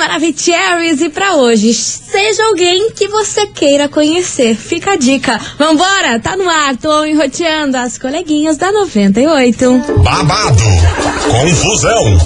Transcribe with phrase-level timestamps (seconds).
[0.00, 4.56] Maravicheries e para hoje, seja alguém que você queira conhecer.
[4.56, 5.38] Fica a dica.
[5.58, 9.84] Vambora, tá no ar, tô enroteando as coleguinhas da 98.
[9.98, 10.62] Babado,
[11.28, 12.16] confusão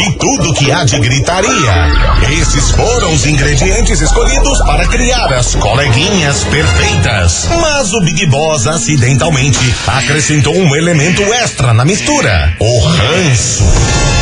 [0.00, 1.92] e tudo que há de gritaria.
[2.40, 7.46] Esses foram os ingredientes escolhidos para criar as coleguinhas perfeitas.
[7.60, 14.21] Mas o Big Boss acidentalmente acrescentou um elemento extra na mistura: o ranço.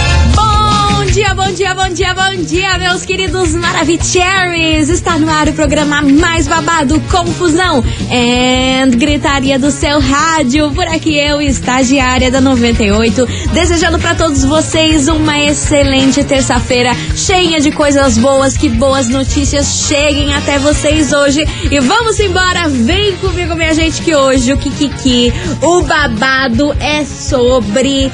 [1.11, 4.87] Dia, bom dia, bom dia, bom dia, meus queridos Maravicheries!
[4.87, 10.71] Está no ar o programa mais babado, Confusão e Gritaria do seu rádio.
[10.71, 17.71] Por aqui eu, estagiária da 98, desejando para todos vocês uma excelente terça-feira, cheia de
[17.71, 21.45] coisas boas, que boas notícias cheguem até vocês hoje.
[21.69, 28.09] E vamos embora, vem comigo, minha gente, que hoje o Kikiki, o babado é sobre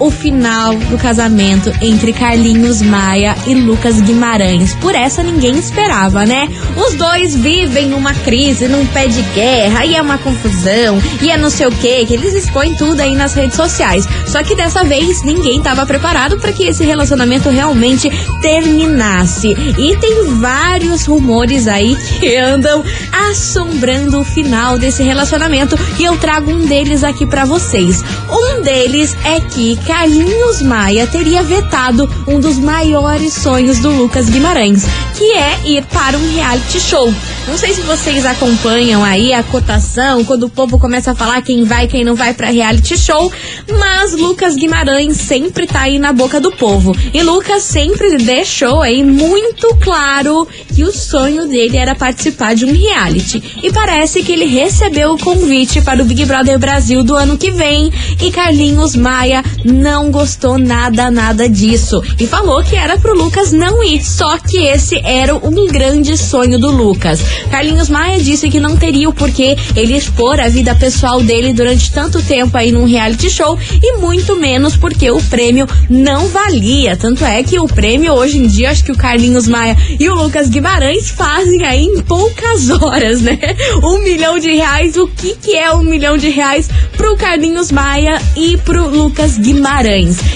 [0.00, 4.74] o final do casamento entre Carlinhos Maia e Lucas Guimarães.
[4.76, 6.48] Por essa ninguém esperava, né?
[6.76, 11.36] Os dois vivem numa crise, num pé de guerra, e é uma confusão, e é
[11.36, 14.06] não sei o que, que eles expõem tudo aí nas redes sociais.
[14.26, 18.10] Só que dessa vez ninguém estava preparado para que esse relacionamento realmente
[18.40, 19.48] terminasse.
[19.78, 22.84] E tem vários rumores aí que andam
[23.30, 28.02] assombrando o final desse relacionamento e eu trago um deles aqui para vocês.
[28.30, 34.84] Um deles é que Carlinhos Maia teria vetado um dos maiores sonhos do Lucas Guimarães,
[35.16, 37.10] que é ir para um reality show.
[37.48, 41.64] Não sei se vocês acompanham aí a cotação, quando o povo começa a falar quem
[41.64, 43.32] vai quem não vai para reality show,
[43.78, 46.94] mas Lucas Guimarães sempre tá aí na boca do povo.
[47.14, 52.72] E Lucas sempre deixou aí muito claro que o sonho dele era participar de um
[52.72, 53.42] reality.
[53.62, 57.50] E parece que ele recebeu o convite para o Big Brother Brasil do ano que
[57.50, 59.42] vem e Carlinhos Maia
[59.78, 62.02] não gostou nada, nada disso.
[62.18, 64.04] E falou que era pro Lucas não ir.
[64.04, 67.20] Só que esse era um grande sonho do Lucas.
[67.50, 71.92] Carlinhos Maia disse que não teria o porquê ele expor a vida pessoal dele durante
[71.92, 76.96] tanto tempo aí num reality show e muito menos porque o prêmio não valia.
[76.96, 80.14] Tanto é que o prêmio hoje em dia, acho que o Carlinhos Maia e o
[80.14, 83.38] Lucas Guimarães fazem aí em poucas horas, né?
[83.82, 84.96] Um milhão de reais.
[84.96, 89.67] O que, que é um milhão de reais pro Carlinhos Maia e pro Lucas Guimarães?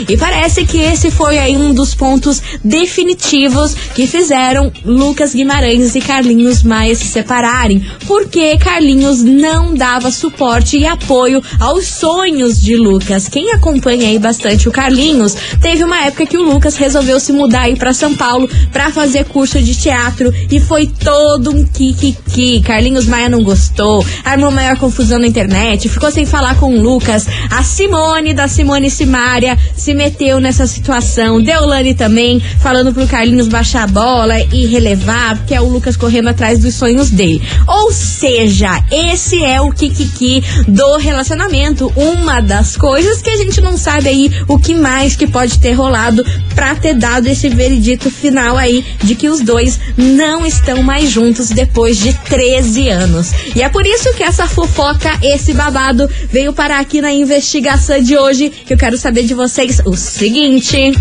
[0.09, 6.01] E parece que esse foi aí um dos pontos definitivos que fizeram Lucas Guimarães e
[6.01, 13.29] Carlinhos Maia se separarem, porque Carlinhos não dava suporte e apoio aos sonhos de Lucas.
[13.29, 17.63] Quem acompanha aí bastante o Carlinhos, teve uma época que o Lucas resolveu se mudar
[17.63, 22.61] aí para São Paulo para fazer curso de teatro e foi todo um kikiki.
[22.63, 27.27] Carlinhos Maia não gostou, armou maior confusão na internet, ficou sem falar com o Lucas.
[27.51, 28.91] A Simone da Simone
[29.23, 31.41] Simária se meteu nessa situação.
[31.41, 36.29] Deolane também falando pro Carlinhos baixar a bola e relevar, porque é o Lucas correndo
[36.29, 37.41] atrás dos sonhos dele.
[37.69, 41.93] Ou seja, esse é o kikiki do relacionamento.
[41.95, 45.73] Uma das coisas que a gente não sabe aí o que mais que pode ter
[45.73, 51.09] rolado pra ter dado esse veredito final aí de que os dois não estão mais
[51.09, 53.31] juntos depois de 13 anos.
[53.55, 58.17] E é por isso que essa fofoca, esse babado, veio parar aqui na investigação de
[58.17, 60.93] hoje, que eu quero saber de vocês o seguinte.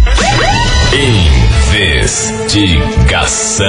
[1.72, 3.68] Investigação.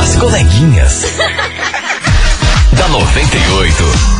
[0.00, 1.04] As coleguinhas.
[2.72, 4.17] da 98.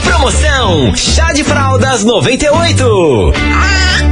[0.04, 2.84] Promoção Chá de Fraldas 98.
[3.32, 4.11] Pois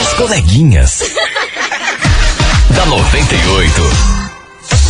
[0.00, 1.02] As coleguinhas.
[2.74, 4.23] da 98.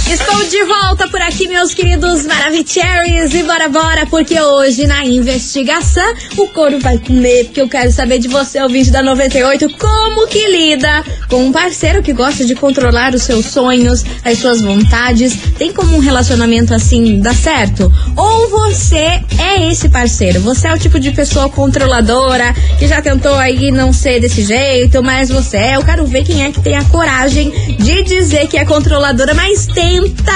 [0.06, 3.32] Estou de volta por aqui, meus queridos Maravicheries.
[3.32, 6.04] E bora, bora, porque hoje na investigação
[6.36, 7.44] o couro vai comer.
[7.44, 12.02] Porque eu quero saber de você, ouvinte da 98, como que lida com um parceiro
[12.02, 15.36] que gosta de controlar os seus sonhos, as suas vontades.
[15.58, 17.90] Tem como um relacionamento assim dar certo?
[18.14, 20.38] Ou você é esse parceiro?
[20.40, 25.02] Você é o tipo de pessoa controladora que já tentou aí não ser desse jeito,
[25.02, 25.76] mas você é.
[25.76, 29.66] Eu quero ver quem é que tem a coragem de dizer que é controladora, mas
[30.00, 30.32] tenta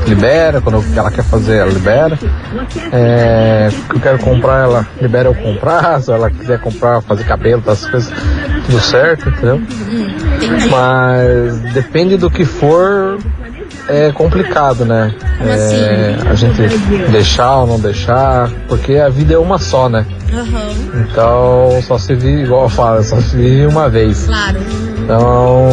[0.07, 0.61] libera.
[0.61, 2.17] Quando ela quer fazer, ela libera.
[2.91, 6.01] É, que eu quero comprar, ela libera eu comprar.
[6.01, 8.11] Se ela quiser comprar, fazer cabelo, essas coisas,
[8.65, 9.61] tudo certo, entendeu?
[10.69, 13.17] Mas depende do que for,
[13.87, 15.13] é complicado, né?
[15.39, 16.29] É, assim?
[16.29, 16.77] a gente
[17.11, 20.05] deixar ou não deixar, porque a vida é uma só, né?
[21.09, 24.25] Então só se vive, igual eu falo, só se vive uma vez.
[24.25, 24.59] claro.
[25.05, 25.69] Então,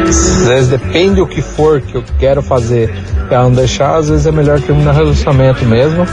[0.00, 2.92] às vezes depende do que for que eu quero fazer
[3.28, 6.06] pra não deixar, às vezes é melhor terminar o relacionamento mesmo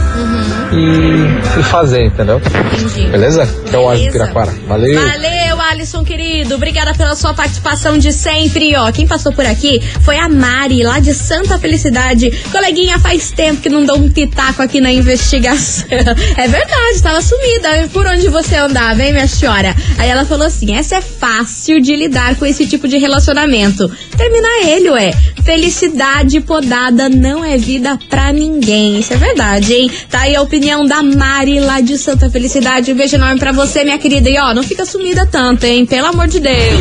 [0.72, 2.38] e, e fazer, entendeu?
[2.38, 3.08] Entendi.
[3.10, 3.46] Beleza?
[3.66, 4.12] Que é o Beleza.
[4.12, 4.52] Piraquara.
[4.68, 4.96] Valeu!
[4.96, 6.56] Valeu, Alisson, querido.
[6.56, 8.76] Obrigada pela sua participação de sempre.
[8.76, 12.32] Ó, quem passou por aqui foi a Mari, lá de Santa Felicidade.
[12.52, 15.88] Coleguinha, faz tempo que não dou um pitaco aqui na investigação.
[16.38, 17.90] É verdade, tava sumida.
[17.92, 19.76] Por onde você andava, hein, minha senhora?
[19.98, 23.90] Aí ela falou assim: essa é fácil de lidar com esse tipo de relacionamento.
[24.18, 25.12] Terminar ele, ué.
[25.44, 29.00] Felicidade podada não é vida pra ninguém.
[29.00, 29.92] Isso é verdade, hein?
[30.10, 32.92] Tá aí a opinião da Mari lá de Santa Felicidade.
[32.92, 34.30] Um beijo enorme pra você, minha querida.
[34.30, 35.59] E ó, não fica sumida tanto.
[35.68, 35.86] Hein?
[35.86, 36.80] Pelo amor de Deus.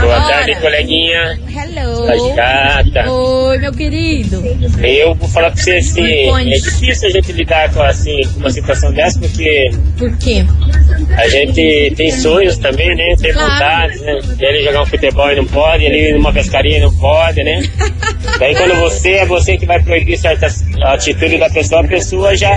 [0.00, 1.38] Boa tarde, coleguinha.
[1.48, 2.34] Hello.
[2.34, 2.82] Tá.
[3.10, 4.42] Oi, meu querido.
[4.82, 8.50] Eu vou falar pra você assim, é difícil a gente lidar com, assim, com uma
[8.50, 10.44] situação dessa, porque Por quê?
[11.16, 13.14] a gente tem sonhos também, né?
[13.20, 13.50] Tem Claro.
[13.52, 14.18] vontades, né?
[14.40, 17.62] Ele jogar um futebol e não pode, ele ir numa pescaria e não pode, né?
[18.38, 22.56] Daí quando você é você que vai proibir certas atitudes da pessoa, a pessoa já.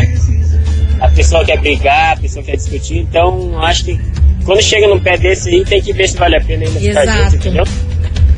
[0.99, 3.99] A pessoa quer brigar, a pessoa quer discutir, então acho que
[4.45, 7.05] quando chega num pé desse aí tem que ver se vale a pena ainda ficar
[7.05, 7.65] junto, entendeu?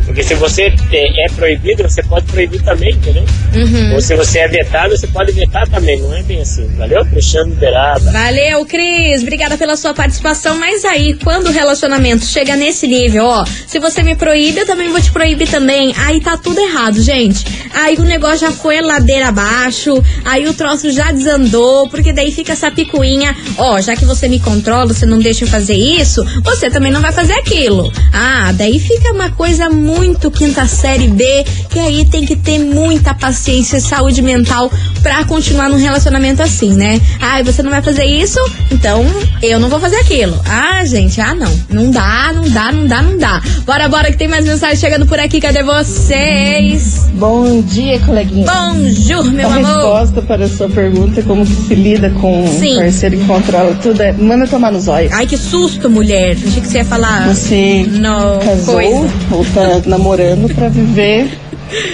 [0.06, 3.26] Porque se você é proibido, você pode proibir também, entendeu?
[3.56, 3.96] Uhum.
[3.96, 7.04] Ou se você é vetado, você pode vetar também, não é bem assim, valeu?
[7.06, 8.12] Fechando beirada.
[8.12, 9.24] Valeu, Cris.
[9.24, 10.58] Obrigada pela sua participação.
[10.60, 14.90] Mas aí, quando o relacionamento chega nesse nível, ó, se você me proíbe, eu também
[14.92, 15.94] vou te proibir também.
[15.98, 17.44] Aí tá tudo errado, gente.
[17.74, 22.54] Aí o negócio já foi ladeira abaixo, aí o troço já desandou, porque daí fica
[22.54, 26.70] essa picuinha, ó, já que você me controla, você não deixa eu fazer isso, você
[26.70, 27.92] também não vai fazer aquilo.
[28.14, 29.95] Ah, daí fica uma coisa muito
[30.32, 34.72] quinta série B, que aí tem que ter muita paciência e saúde mental
[35.02, 37.00] pra continuar num relacionamento assim, né?
[37.22, 38.40] Ah, você não vai fazer isso,
[38.72, 39.06] então
[39.42, 40.38] eu não vou fazer aquilo.
[40.46, 41.52] Ah, gente, ah não.
[41.70, 43.42] Não dá, não dá, não dá, não dá.
[43.66, 45.40] Bora, bora, que tem mais mensagem chegando por aqui.
[45.40, 47.06] Cadê vocês?
[47.14, 48.46] Bom dia, coleguinha.
[48.52, 49.66] Bonjour, meu a amor.
[49.74, 52.74] resposta para a sua pergunta, como que se lida com Sim.
[52.78, 55.12] um parceiro que controla tudo, é manda tomar nos olhos.
[55.14, 56.36] Ai, que susto, mulher.
[56.46, 57.28] Achei que você ia falar.
[57.34, 59.10] Você No, casou coisa.
[59.32, 61.30] ou tá namorando para viver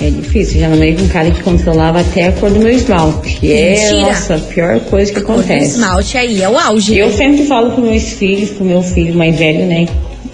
[0.00, 3.36] É difícil, já namorei com um cara que controlava até a cor do meu esmalte.
[3.36, 4.00] Que é, Mentira.
[4.08, 5.76] nossa, a pior coisa que O acontece.
[5.76, 6.98] esmalte aí é o auge.
[6.98, 7.12] Eu né?
[7.16, 9.86] sempre falo para meus filhos, pro meu filho mais velho, né?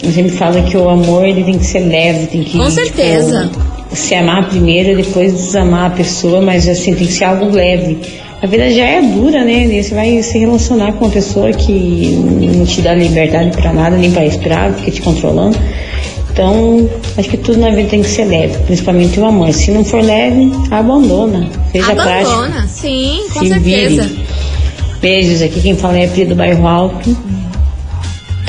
[0.03, 3.49] Eu sempre falo que o amor ele tem que ser leve, tem que Com certeza.
[3.49, 7.99] tipo, se amar primeiro, depois desamar a pessoa, mas assim tem que ser algo leve.
[8.43, 9.83] A vida já é dura, né?
[9.83, 12.09] Você vai se relacionar com uma pessoa que
[12.57, 15.59] não te dá liberdade para nada, nem para respirar, fica te controlando.
[16.33, 16.89] Então,
[17.19, 19.53] acho que tudo na vida tem que ser leve, principalmente o amor.
[19.53, 21.51] Se não for leve, abandona.
[21.71, 22.31] Seja prático.
[22.31, 24.03] Abandona, sim, com certeza.
[24.05, 24.25] vire.
[25.03, 27.17] Beijos, aqui quem fala é a Pri do Bairro Alto.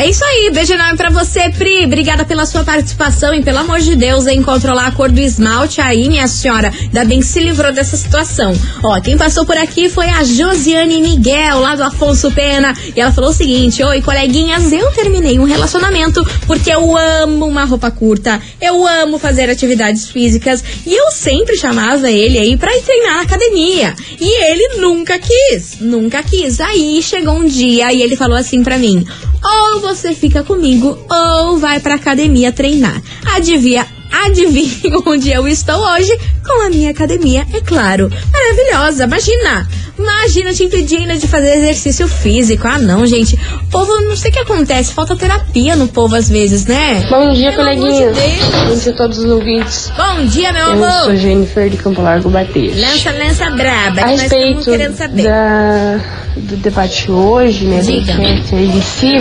[0.02, 1.86] É isso aí, beijo enorme pra você, Pri.
[1.86, 5.80] Obrigada pela sua participação e pelo amor de Deus em controlar a cor do esmalte
[5.80, 6.74] aí, minha senhora.
[6.76, 8.52] Ainda bem que se livrou dessa situação.
[8.84, 12.76] Ó, quem passou por aqui foi a Josiane Miguel, lá do Afonso Pena.
[12.96, 17.64] E ela falou o seguinte: Oi, coleguinhas, eu terminei um relacionamento porque eu amo uma
[17.64, 22.82] roupa curta, eu amo fazer atividades físicas e eu sempre chamava ele aí pra ir
[22.82, 23.94] treinar na academia.
[24.20, 26.60] E ele nunca quis, nunca quis.
[26.60, 29.06] Aí chegou um dia e ele falou assim pra mim:
[29.44, 33.02] ou você fica comigo ou vai pra academia treinar.
[33.34, 36.18] Adivinha, adivinha onde eu estou hoje?
[36.46, 38.10] Com a minha academia, é claro.
[38.32, 39.68] Maravilhosa, imagina!
[40.02, 42.68] Imagina te impedindo de fazer exercício físico.
[42.68, 43.36] Ah, não, gente.
[43.64, 47.06] O povo, não sei o que acontece, falta terapia no povo às vezes, né?
[47.10, 48.68] Bom dia, Pelo amor de.
[48.70, 49.92] Bom dia a todos os ouvintes.
[49.96, 50.92] Bom dia, meu Eu amor.
[51.06, 52.74] sou Jennifer de Campo Largo Bater.
[52.80, 55.24] Lança, lança braba, A que respeito querendo saber.
[55.24, 56.00] da,
[56.36, 58.14] do debate hoje, né, do Diga.
[58.14, 59.12] cast aí de si,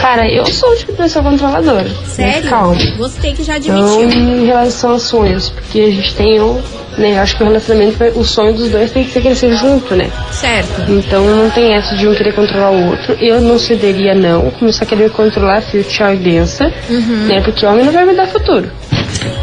[0.00, 1.90] cara, eu sou o tipo de pessoa controladora.
[2.06, 2.40] Sério?
[2.42, 2.76] Mas calma.
[2.96, 4.10] Gostei que já Então, admitiu.
[4.20, 6.60] em relação aos sonhos, porque a gente tem um,
[6.98, 9.94] né, eu acho que o relacionamento, o sonho dos dois tem que ser crescer junto,
[9.94, 10.10] né?
[10.30, 10.82] Certo.
[10.90, 13.16] Então não tem essa de um querer controlar o outro.
[13.20, 17.26] Eu não cederia não, começar a querer controlar, fio, tchau e benção, Uhum.
[17.26, 17.40] né?
[17.40, 18.70] Porque homem não vai me dar futuro.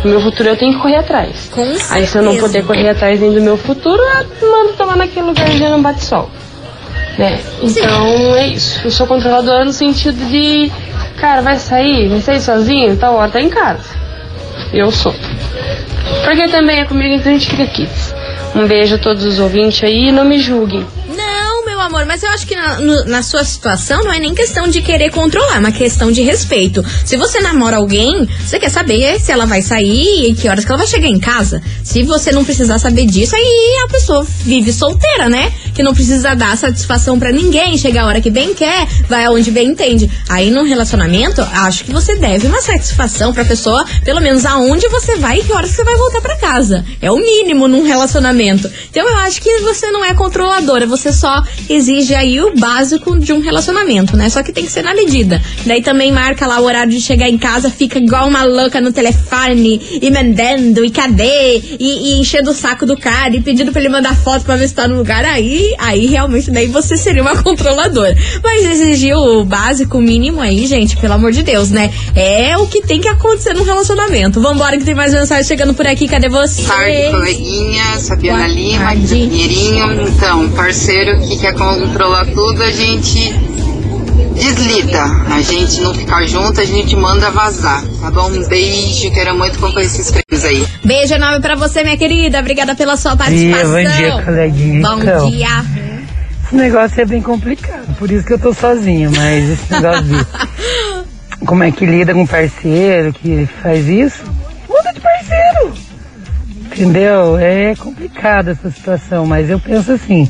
[0.03, 1.49] O meu futuro eu tenho que correr atrás.
[1.51, 2.47] Com Aí se eu não certeza.
[2.47, 4.01] puder correr atrás nem do meu futuro,
[4.41, 6.29] eu mando tomar naquele lugarzinho não bate sol.
[7.17, 7.39] Né?
[7.61, 8.79] Então é isso.
[8.83, 10.71] Eu sou controladora no sentido de,
[11.19, 13.83] cara, vai sair, vai sair sozinho, tal hora tá em casa.
[14.73, 15.13] Eu sou.
[16.23, 18.13] Porque também é comigo então a gente fica kids.
[18.55, 20.85] Um beijo a todos os ouvintes aí e não me julguem.
[21.15, 24.33] Não, meu amor, mas eu acho que na, no- na sua situação não é nem
[24.33, 26.83] questão de querer controlar, é uma questão de respeito.
[27.05, 30.71] Se você namora alguém, você quer saber se ela vai sair e que horas que
[30.71, 31.61] ela vai chegar em casa.
[31.83, 35.51] Se você não precisar saber disso, aí a pessoa vive solteira, né?
[35.81, 39.49] Que não precisa dar satisfação pra ninguém, chega a hora que bem quer, vai aonde
[39.49, 40.07] bem entende.
[40.29, 45.15] Aí no relacionamento, acho que você deve uma satisfação pra pessoa, pelo menos aonde você
[45.15, 46.85] vai e que horas você vai voltar pra casa.
[47.01, 48.69] É o mínimo num relacionamento.
[48.91, 53.33] Então eu acho que você não é controladora, você só exige aí o básico de
[53.33, 54.29] um relacionamento, né?
[54.29, 55.41] Só que tem que ser na medida.
[55.65, 58.93] Daí também marca lá o horário de chegar em casa, fica igual uma louca no
[58.93, 63.81] telefone e mandando e cadê e, e enchendo o saco do cara e pedindo pra
[63.81, 65.25] ele mandar foto pra ver se tá no lugar.
[65.25, 68.15] Aí, aí realmente daí você seria uma controladora.
[68.43, 71.91] Mas exigir o básico, o mínimo aí, gente, pelo amor de Deus, né?
[72.15, 74.41] É o que tem que acontecer num relacionamento.
[74.41, 76.07] Vambora que tem mais mensagem chegando por aqui.
[76.07, 76.61] Cadê você?
[76.63, 77.83] tarde, coleguinha.
[78.07, 80.07] Fabiana Boa Lima, Pinheirinho.
[80.07, 83.33] Então, parceiro que quer controlar tudo, a gente
[84.41, 85.03] deslida.
[85.29, 87.83] A gente não ficar junto, a gente manda vazar.
[88.01, 88.29] Tá bom?
[88.31, 90.65] Um beijo, quero muito concorrer esses prêmios aí.
[90.83, 92.39] Beijo enorme pra você, minha querida.
[92.39, 93.71] Obrigada pela sua Dia, participação.
[93.71, 94.81] bom dia, coleguinha.
[94.81, 95.65] Bom Então, dia.
[96.45, 100.25] Esse negócio é bem complicado, por isso que eu tô sozinha, mas esse negócio de
[101.45, 104.23] como é que lida com um parceiro que faz isso,
[104.67, 105.73] muda de parceiro.
[106.65, 107.37] Entendeu?
[107.37, 110.29] É complicada essa situação, mas eu penso assim,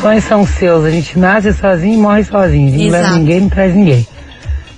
[0.00, 3.40] sonhos são seus, a gente nasce sozinho e morre sozinho, a gente não leva ninguém,
[3.42, 4.06] não traz ninguém.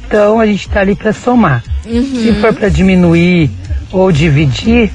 [0.07, 1.63] Então a gente tá ali pra somar.
[1.87, 2.03] Uhum.
[2.23, 3.51] Se for pra diminuir
[3.93, 4.91] ou dividir,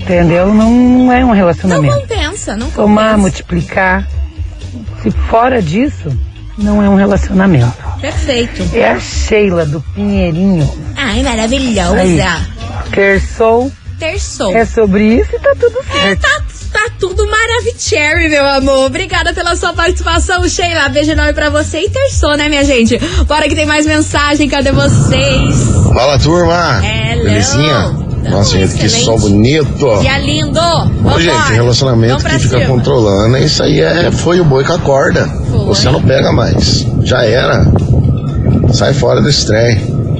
[0.00, 0.52] entendeu?
[0.52, 3.18] Não, não é um Não relacionamento compensa, não somar, compensa.
[3.18, 4.08] multiplicar.
[5.02, 6.10] Se fora disso,
[6.58, 7.72] não é um relacionamento.
[8.00, 8.62] Perfeito.
[8.74, 10.68] É a Sheila do Pinheirinho.
[10.96, 11.96] Ai, maravilhosa.
[12.00, 12.18] Aí.
[12.90, 14.54] Terçou, Terçou.
[14.56, 16.20] é sobre isso e tá tudo certo.
[16.22, 16.42] Tá,
[16.86, 18.86] tá tudo maravilhoso, meu amor.
[18.86, 20.88] Obrigada pela sua participação, Sheila.
[20.88, 22.98] Beijo enorme pra você e terçou, né, minha gente?
[23.26, 24.48] Bora que tem mais mensagem.
[24.48, 25.56] Cadê vocês?
[25.92, 26.82] Fala turma!
[26.84, 27.24] Hello.
[27.24, 28.06] Belezinha?
[28.24, 30.00] Tamo Nossa, gente, que sol bonito!
[30.00, 30.60] Dia lindo.
[30.60, 31.20] Vambora.
[31.20, 32.66] gente, relacionamento que fica cima.
[32.66, 35.26] controlando, isso aí é foi o boi com a corda.
[35.66, 36.84] Você não pega mais.
[37.04, 37.64] Já era.
[38.72, 39.78] Sai fora desse trem,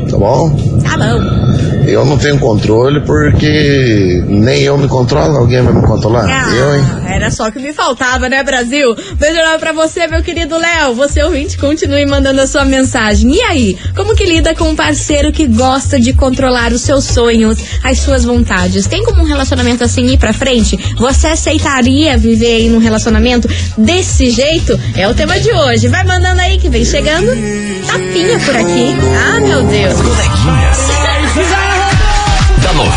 [0.08, 0.50] tá bom?
[0.84, 1.65] Tá bom.
[1.86, 6.24] Eu não tenho controle porque nem eu me controlo, alguém vai me controlar?
[6.24, 6.84] Ah, Eu, hein?
[7.06, 8.94] Era só o que me faltava, né, Brasil?
[9.18, 10.94] Beijo enorme pra você, meu querido Léo.
[10.94, 13.34] Você ouvinte, continue mandando a sua mensagem.
[13.34, 17.58] E aí, como que lida com um parceiro que gosta de controlar os seus sonhos,
[17.82, 18.86] as suas vontades?
[18.86, 20.76] Tem como um relacionamento assim ir pra frente?
[20.98, 24.78] Você aceitaria viver aí num relacionamento desse jeito?
[24.96, 25.88] É o tema de hoje.
[25.88, 27.28] Vai mandando aí que vem chegando.
[27.86, 28.94] Tapinha por aqui.
[29.24, 29.94] Ah, meu Deus.
[29.94, 31.75] Coleguinhas.
[32.86, 32.92] Da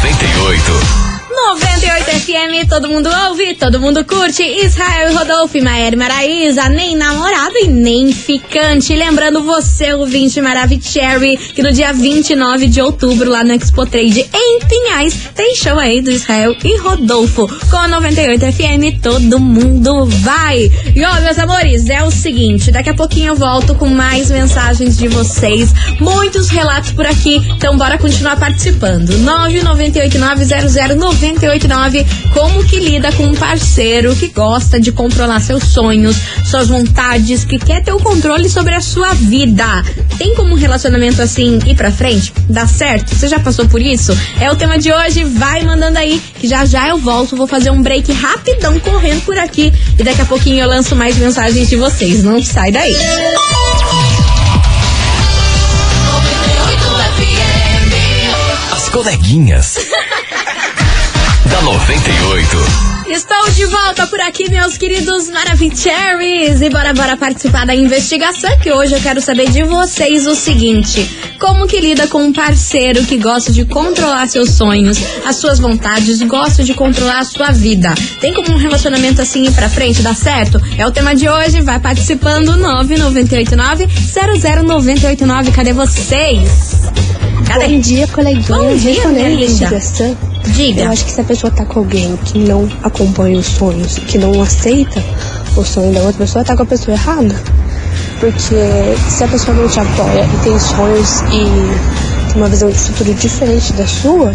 [1.58, 1.99] 98.
[2.10, 4.42] 98 FM, todo mundo ouve, todo mundo curte.
[4.42, 8.96] Israel Rodolfo, Maera e Maraísa, nem namorado e nem ficante.
[8.96, 14.60] Lembrando você, ouvinte Maravicherry, que no dia 29 de outubro, lá no Expo Trade em
[14.60, 17.48] Pinhais, tem show aí do Israel e Rodolfo.
[17.70, 20.72] Com a 98 FM, todo mundo vai.
[20.96, 24.98] E ó, meus amores, é o seguinte, daqui a pouquinho eu volto com mais mensagens
[24.98, 29.10] de vocês, muitos relatos por aqui, então bora continuar participando.
[29.10, 31.99] 998900989,
[32.34, 37.58] como que lida com um parceiro que gosta de controlar seus sonhos, suas vontades, que
[37.58, 39.84] quer ter o controle sobre a sua vida.
[40.18, 42.34] Tem como um relacionamento assim ir pra frente?
[42.50, 43.16] Dá certo?
[43.16, 44.18] Você já passou por isso?
[44.40, 47.72] É o tema de hoje, vai mandando aí, que já já eu volto, vou fazer
[47.72, 51.76] um break rapidão correndo por aqui e daqui a pouquinho eu lanço mais mensagens de
[51.76, 52.24] vocês.
[52.24, 52.96] Não sai daí.
[58.72, 59.76] As coleguinhas.
[61.46, 62.58] Da 98.
[63.08, 66.62] Estou de volta por aqui, meus queridos Maravicheries.
[66.62, 71.10] E bora, bora participar da investigação, que hoje eu quero saber de vocês o seguinte:
[71.40, 76.22] como que lida com um parceiro que gosta de controlar seus sonhos, as suas vontades,
[76.22, 77.96] gosta de controlar a sua vida?
[78.22, 80.62] Tem como um relacionamento assim ir pra frente, dar certo?
[80.78, 85.52] É o tema de hoje, vai participando 9989-00989.
[85.52, 86.48] Cadê vocês?
[87.48, 87.68] Cadê?
[87.70, 88.46] Bom dia, coleguinha.
[88.48, 90.82] Bom dia, Respondendo a investigação, Diga.
[90.84, 94.18] eu acho que se a pessoa tá com alguém que não acompanha os sonhos, que
[94.18, 95.04] não aceita
[95.56, 97.36] o sonho da outra pessoa, tá com a pessoa errada.
[98.20, 98.56] Porque
[99.10, 103.14] se a pessoa não te apoia e tem sonhos e tem uma visão de futuro
[103.14, 104.34] diferente da sua,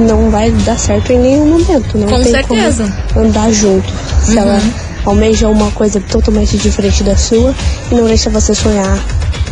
[0.00, 1.96] não vai dar certo em nenhum momento.
[1.96, 2.92] Não Com tem certeza.
[3.12, 3.92] como andar junto.
[4.24, 4.38] Se Uhum.
[4.38, 4.60] ela
[5.04, 7.54] almeja uma coisa totalmente diferente da sua
[7.90, 8.96] e não deixa você sonhar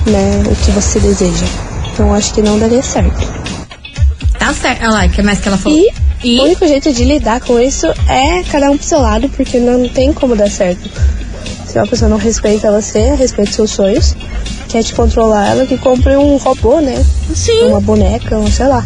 [0.06, 1.46] né, o que você deseja.
[1.92, 3.39] Então acho que não daria certo.
[4.80, 5.78] Olha lá, o que mais que ela falou?
[6.24, 9.58] E, o único jeito de lidar com isso é cada um pro seu lado, porque
[9.58, 10.88] não tem como dar certo.
[11.66, 14.16] Se uma pessoa não respeita você, respeita seus sonhos,
[14.68, 17.04] quer te controlar, ela que compre um robô, né?
[17.34, 17.66] Sim.
[17.66, 18.84] Uma boneca, um sei lá.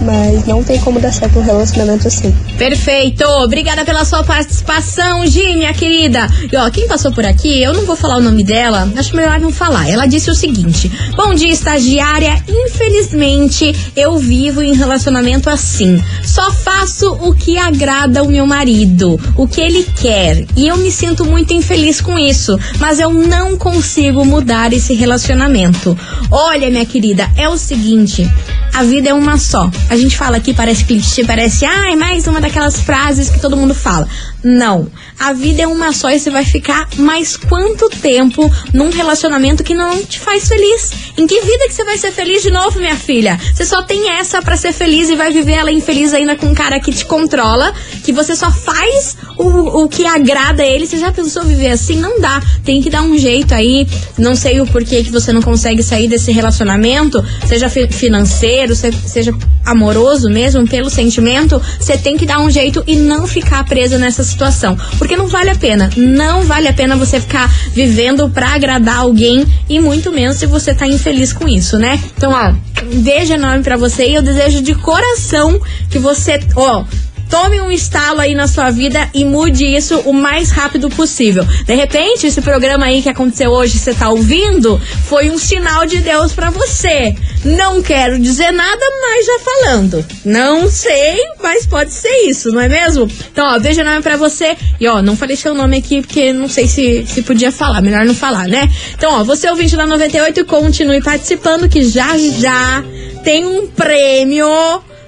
[0.00, 2.32] Mas não tem como dar certo um relacionamento assim.
[2.56, 3.24] Perfeito!
[3.24, 6.28] Obrigada pela sua participação, Gi, minha querida.
[6.52, 9.40] E ó, quem passou por aqui, eu não vou falar o nome dela, acho melhor
[9.40, 9.88] não falar.
[9.88, 12.42] Ela disse o seguinte: Bom dia, estagiária.
[12.48, 16.02] Infelizmente, eu vivo em relacionamento assim.
[16.22, 20.46] Só faço o que agrada o meu marido, o que ele quer.
[20.56, 22.58] E eu me sinto muito infeliz com isso.
[22.78, 25.98] Mas eu não consigo mudar esse relacionamento.
[26.30, 28.28] Olha, minha querida, é o seguinte:
[28.72, 29.70] a vida é uma só.
[29.90, 33.74] A gente fala aqui, parece clichê, parece, ai, mais uma daquelas frases que todo mundo
[33.74, 34.06] fala.
[34.44, 34.86] Não.
[35.18, 39.74] A vida é uma só e você vai ficar mais quanto tempo num relacionamento que
[39.74, 40.92] não te faz feliz?
[41.16, 43.40] Em que vida que você vai ser feliz de novo, minha filha?
[43.52, 46.54] Você só tem essa pra ser feliz e vai viver ela infeliz ainda com um
[46.54, 47.72] cara que te controla,
[48.04, 50.86] que você só faz o, o que agrada a ele.
[50.86, 51.96] Você já pensou viver assim?
[51.96, 52.40] Não dá.
[52.62, 53.88] Tem que dar um jeito aí.
[54.18, 58.92] Não sei o porquê que você não consegue sair desse relacionamento, seja fi- financeiro, se-
[59.06, 59.32] seja
[59.78, 61.62] amoroso mesmo, pelo sentimento.
[61.78, 64.76] Você tem que dar um jeito e não ficar presa nessa situação.
[64.98, 65.88] Porque não vale a pena.
[65.96, 70.74] Não vale a pena você ficar vivendo pra agradar alguém e muito menos se você
[70.74, 72.00] tá infeliz com isso, né?
[72.16, 72.52] Então, ó,
[72.84, 76.84] um beijo enorme pra você e eu desejo de coração que você, ó,
[77.28, 81.44] Tome um estalo aí na sua vida e mude isso o mais rápido possível.
[81.44, 85.98] De repente, esse programa aí que aconteceu hoje, você tá ouvindo, foi um sinal de
[85.98, 87.14] Deus pra você.
[87.44, 90.04] Não quero dizer nada, mas já falando.
[90.24, 93.08] Não sei, mas pode ser isso, não é mesmo?
[93.32, 94.56] Então, ó, beijo enorme pra você.
[94.80, 98.04] E ó, não falei seu nome aqui porque não sei se, se podia falar, melhor
[98.04, 98.68] não falar, né?
[98.94, 102.82] Então, ó, você ouvinte da 98, continue participando que já já
[103.24, 104.48] tem um prêmio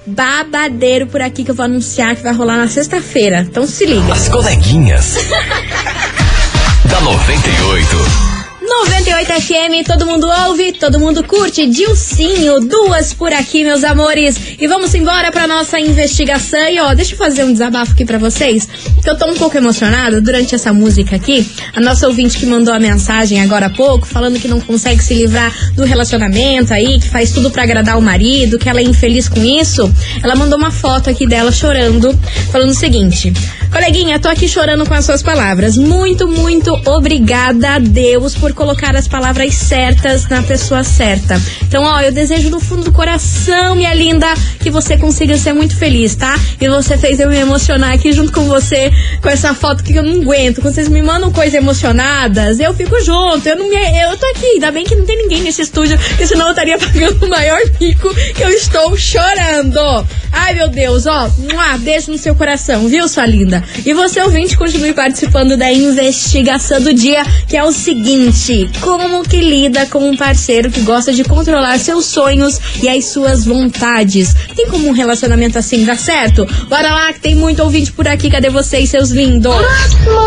[0.06, 3.46] babadeiro por aqui que eu vou anunciar que vai rolar na sexta-feira.
[3.48, 4.12] Então se liga.
[4.12, 5.16] As coleguinhas.
[6.84, 8.29] da 98.
[8.70, 11.66] 98 FM, todo mundo ouve, todo mundo curte.
[11.66, 14.38] Dilcinho, duas por aqui, meus amores.
[14.60, 16.68] E vamos embora pra nossa investigação.
[16.68, 18.68] E ó, deixa eu fazer um desabafo aqui pra vocês,
[19.02, 21.50] que eu tô um pouco emocionada durante essa música aqui.
[21.74, 25.14] A nossa ouvinte que mandou a mensagem agora há pouco, falando que não consegue se
[25.14, 29.28] livrar do relacionamento aí, que faz tudo pra agradar o marido, que ela é infeliz
[29.28, 29.92] com isso.
[30.22, 32.16] Ela mandou uma foto aqui dela chorando,
[32.52, 33.32] falando o seguinte:
[33.72, 35.76] Coleguinha, tô aqui chorando com as suas palavras.
[35.76, 41.40] Muito, muito obrigada a Deus por colocar as palavras certas na pessoa certa.
[41.62, 44.26] Então, ó, eu desejo do fundo do coração, minha linda,
[44.62, 46.38] que você consiga ser muito feliz, tá?
[46.60, 48.92] E você fez eu me emocionar aqui junto com você,
[49.22, 50.60] com essa foto que eu não aguento.
[50.60, 53.48] Quando vocês me mandam coisas emocionadas, eu fico junto.
[53.48, 56.26] Eu não me, eu tô aqui, ainda bem que não tem ninguém nesse estúdio, porque
[56.26, 60.06] senão eu estaria pagando o maior pico que eu estou chorando.
[60.32, 63.64] Ai, meu Deus, ó, mua, beijo no seu coração, viu, sua linda?
[63.86, 68.49] E você, ouvinte, continue participando da investigação do dia, que é o seguinte:
[68.80, 73.44] como que lida com um parceiro que gosta de controlar seus sonhos e as suas
[73.44, 74.34] vontades?
[74.56, 76.46] Tem como um relacionamento assim dar certo?
[76.68, 78.30] Bora lá, que tem muito ouvinte por aqui.
[78.30, 79.54] Cadê vocês, seus lindos?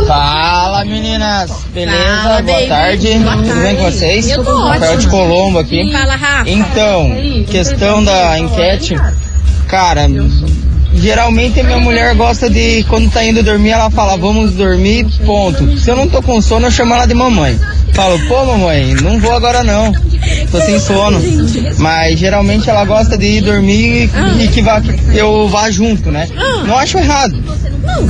[0.07, 1.97] Fala meninas, beleza?
[2.23, 2.67] Fala, Boa baby.
[2.69, 3.13] tarde.
[3.19, 3.97] Boa Tudo bem com tarde.
[3.97, 4.29] vocês?
[4.29, 5.91] Eu tô Rafael de Colombo aqui.
[5.91, 6.49] Fala, Rafa.
[6.49, 7.11] Então,
[7.49, 8.95] questão da enquete,
[9.67, 10.07] cara,
[10.95, 15.77] geralmente a minha mulher gosta de quando tá indo dormir, ela fala, vamos dormir, ponto.
[15.77, 17.59] Se eu não tô com sono, eu chamo ela de mamãe.
[17.93, 19.91] Falo, pô mamãe, não vou agora não.
[20.51, 21.21] Tô sem sono.
[21.77, 24.81] Mas geralmente ela gosta de ir dormir e que vá,
[25.13, 26.27] eu vá junto, né?
[26.65, 27.35] Não acho errado.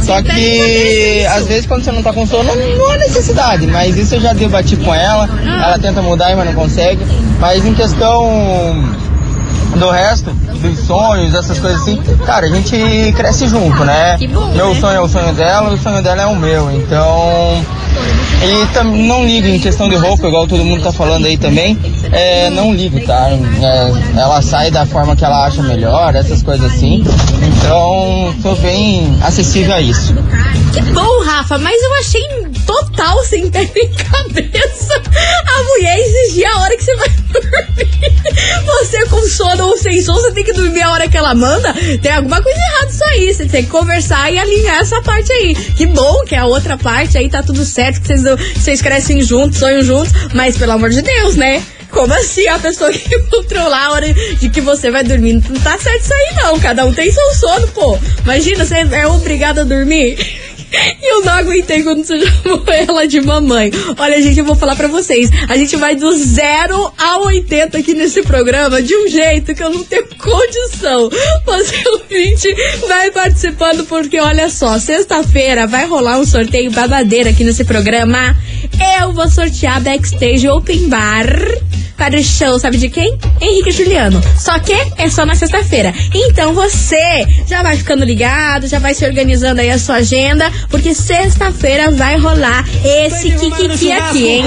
[0.04, 3.68] Só que às vezes quando você não tá com sono, não há necessidade.
[3.68, 5.28] Mas isso eu já debati com ela.
[5.46, 7.04] Ela tenta mudar, mas não consegue.
[7.40, 8.26] Mas em questão
[9.78, 14.18] do resto, dos sonhos, essas coisas assim, cara, a gente cresce junto, né?
[14.56, 16.72] Meu sonho é o sonho dela, o sonho dela é o meu.
[16.72, 17.64] Então,
[18.44, 21.78] e tam, não ligo em questão de roupa, igual todo mundo tá falando aí também.
[22.12, 23.30] É, não ligo, tá?
[23.30, 27.04] É, ela sai da forma que ela acha melhor, essas coisas assim.
[27.42, 30.14] Então, tô bem acessível a isso.
[30.74, 32.22] Que bom, Rafa, mas eu achei
[32.74, 35.02] total sem pé nem cabeça
[35.46, 38.04] a mulher exigir a hora que você vai dormir.
[38.66, 41.74] Você com sono ou sem sono, você tem que dormir a hora que ela manda.
[42.02, 43.34] Tem alguma coisa errada isso aí.
[43.34, 45.56] Você tem que conversar e alinhar essa parte aí.
[45.56, 48.24] Que bom que a outra parte aí tá tudo certo, que vocês,
[48.56, 51.64] vocês crescem juntos, sonham juntos, mas pelo amor de Deus, né?
[51.90, 55.34] Como assim a pessoa que controlar a hora de que você vai dormir?
[55.34, 56.60] Não tá certo isso aí, não.
[56.60, 58.00] Cada um tem seu sono, pô.
[58.24, 60.18] Imagina, você é obrigado a dormir.
[60.74, 63.72] E eu não aguentei quando você chamou ela de mamãe.
[63.98, 65.30] Olha, gente, eu vou falar pra vocês.
[65.48, 69.70] A gente vai do zero ao 80 aqui nesse programa de um jeito que eu
[69.70, 71.10] não tenho condição.
[71.46, 72.56] Você, ouvinte,
[72.88, 78.36] vai participando porque, olha só, sexta-feira vai rolar um sorteio babadeiro aqui nesse programa.
[79.00, 81.28] Eu vou sortear Backstage Open Bar
[81.98, 83.18] para o show, sabe de quem?
[83.40, 84.22] Henrique e Juliano.
[84.38, 85.94] Só que é só na sexta-feira.
[86.14, 90.94] Então você já vai ficando ligado, já vai se organizando aí a sua agenda, porque
[90.94, 94.46] sexta-feira vai rolar esse Kikiki aqui, hein?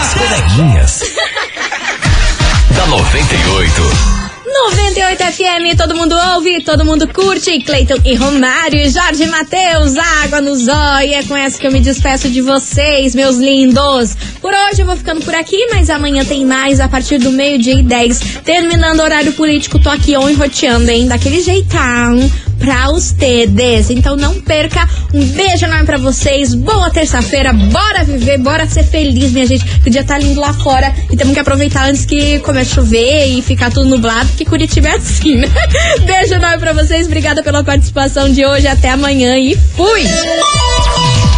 [0.00, 1.02] As coleguinhas.
[2.76, 4.37] da 98.
[4.64, 7.60] 98 FM, todo mundo ouve, todo mundo curte.
[7.60, 11.14] Cleiton e Romário e Jorge Matheus, água no zóio.
[11.14, 14.16] É com essa que eu me despeço de vocês, meus lindos.
[14.40, 17.74] Por hoje eu vou ficando por aqui, mas amanhã tem mais a partir do meio-dia
[17.74, 18.40] e 10.
[18.44, 21.06] Terminando o horário político, tô aqui on roteando, hein?
[21.06, 22.18] Daquele jeitão
[22.58, 23.90] pra ustedes.
[23.90, 24.88] Então não perca.
[25.14, 26.54] Um beijo enorme pra vocês.
[26.54, 27.52] Boa terça-feira.
[27.52, 29.64] Bora viver, bora ser feliz, minha gente.
[29.86, 33.26] O dia tá lindo lá fora e temos que aproveitar antes que comece a chover
[33.26, 35.48] e ficar tudo nublado, porque Curitiba é assim, né?
[36.04, 37.06] Beijo enorme pra vocês.
[37.06, 38.66] Obrigada pela participação de hoje.
[38.66, 40.02] Até amanhã e fui!
[40.02, 41.28] 98